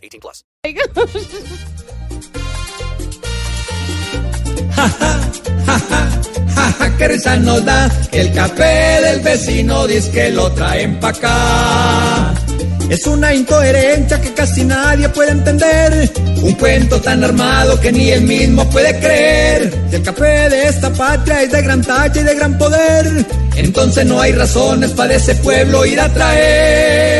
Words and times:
18 0.00 0.20
plus. 0.20 0.44
que 7.00 7.08
risa 7.08 7.36
nos 7.36 7.64
da 7.64 7.90
el 8.12 8.30
café 8.34 9.00
del 9.02 9.20
vecino 9.20 9.86
dice 9.86 10.10
que 10.10 10.30
lo 10.30 10.52
traen 10.52 11.00
pa' 11.00 11.08
acá. 11.08 12.34
Es 12.90 13.06
una 13.06 13.32
incoherencia 13.32 14.20
que 14.20 14.34
casi 14.34 14.64
nadie 14.64 15.08
puede 15.08 15.30
entender. 15.30 16.12
Un 16.42 16.52
cuento 16.54 17.00
tan 17.00 17.24
armado 17.24 17.80
que 17.80 17.90
ni 17.90 18.10
él 18.10 18.22
mismo 18.22 18.68
puede 18.68 18.98
creer. 18.98 19.72
Si 19.88 19.96
el 19.96 20.02
café 20.02 20.50
de 20.50 20.68
esta 20.68 20.92
patria 20.92 21.42
es 21.42 21.52
de 21.52 21.62
gran 21.62 21.82
talla 21.82 22.20
y 22.20 22.24
de 22.24 22.34
gran 22.34 22.58
poder, 22.58 23.24
entonces 23.56 24.04
no 24.04 24.20
hay 24.20 24.32
razones 24.32 24.90
para 24.90 25.14
ese 25.14 25.36
pueblo 25.36 25.86
ir 25.86 26.00
a 26.00 26.12
traer. 26.12 27.19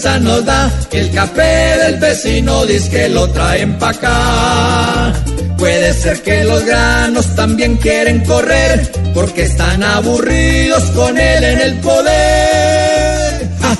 Nos 0.00 0.44
da 0.46 0.70
el 0.92 1.10
café 1.10 1.76
del 1.82 2.00
vecino 2.00 2.64
dice 2.64 2.88
que 2.88 3.08
lo 3.10 3.28
traen 3.30 3.78
pa' 3.78 3.90
acá. 3.90 5.12
Puede 5.58 5.92
ser 5.92 6.22
que 6.22 6.44
los 6.44 6.64
granos 6.64 7.34
también 7.36 7.76
quieren 7.76 8.24
correr 8.24 8.90
porque 9.12 9.42
están 9.42 9.82
aburridos 9.82 10.84
con 10.92 11.18
él 11.18 11.44
en 11.44 11.60
el 11.60 11.74
poder. 11.80 13.50
Ja, 13.60 13.76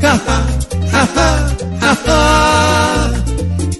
ja, 0.00 0.18
ja. 0.26 0.44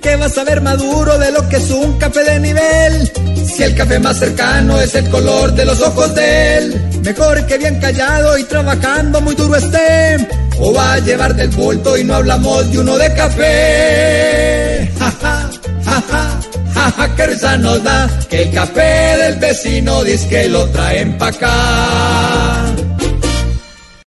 ¿Qué 0.00 0.16
vas 0.16 0.38
a 0.38 0.44
ver 0.44 0.60
Maduro 0.60 1.18
de 1.18 1.32
lo 1.32 1.48
que 1.48 1.56
es 1.56 1.70
un 1.70 1.98
café 1.98 2.22
de 2.22 2.38
nivel? 2.38 3.12
Si 3.46 3.64
el 3.64 3.74
café 3.74 3.98
más 3.98 4.18
cercano 4.18 4.80
es 4.80 4.94
el 4.94 5.10
color 5.10 5.52
de 5.54 5.64
los 5.64 5.80
ojos 5.80 6.14
de 6.14 6.58
él, 6.58 7.00
mejor 7.02 7.44
que 7.46 7.58
bien 7.58 7.80
callado 7.80 8.38
y 8.38 8.44
trabajando 8.44 9.20
muy 9.20 9.34
duro 9.34 9.56
esté. 9.56 10.43
O 10.58 10.72
va 10.72 10.94
a 10.94 10.98
llevar 10.98 11.34
del 11.34 11.48
bulto 11.48 11.96
y 11.96 12.04
no 12.04 12.14
hablamos 12.14 12.70
de 12.70 12.78
uno 12.78 12.96
de 12.96 13.14
café. 13.14 14.90
Ja, 14.98 15.12
ja, 15.20 15.50
ja, 15.84 16.02
ja 16.08 16.40
jaja, 16.74 17.16
que 17.16 17.26
risa 17.26 17.56
nos 17.56 17.82
da 17.82 18.08
que 18.28 18.42
el 18.42 18.50
café 18.52 19.16
del 19.22 19.36
vecino 19.38 20.02
dice 20.04 20.28
que 20.28 20.48
lo 20.48 20.66
traen 20.70 21.16
pa' 21.18 21.28
acá. 21.28 22.43